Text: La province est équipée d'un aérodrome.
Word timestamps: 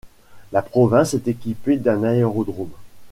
La 0.51 0.63
province 0.63 1.13
est 1.13 1.27
équipée 1.27 1.77
d'un 1.77 2.03
aérodrome. 2.03 2.71